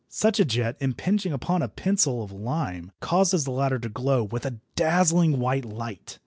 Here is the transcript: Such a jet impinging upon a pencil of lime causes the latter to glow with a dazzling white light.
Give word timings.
Such 0.09 0.39
a 0.39 0.45
jet 0.45 0.77
impinging 0.79 1.31
upon 1.31 1.61
a 1.61 1.67
pencil 1.69 2.23
of 2.23 2.31
lime 2.31 2.91
causes 3.01 3.43
the 3.43 3.51
latter 3.51 3.77
to 3.77 3.87
glow 3.87 4.23
with 4.23 4.47
a 4.47 4.55
dazzling 4.75 5.37
white 5.37 5.63
light. 5.63 6.17